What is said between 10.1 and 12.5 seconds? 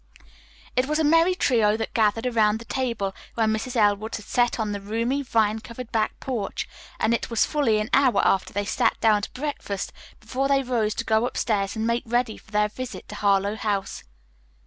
before they rose to go upstairs and make ready for